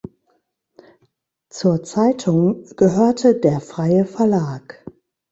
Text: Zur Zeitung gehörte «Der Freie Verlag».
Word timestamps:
Zur 1.51 1.83
Zeitung 1.83 2.65
gehörte 2.75 3.35
«Der 3.35 3.61
Freie 3.61 4.05
Verlag». 4.05 4.83